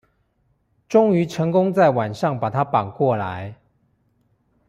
[0.89, 3.55] 終於成功在晚上把他綁過來